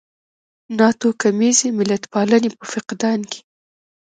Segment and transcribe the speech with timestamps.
[0.77, 3.39] ناتوکمیزې ملتپالنې په فقدان کې.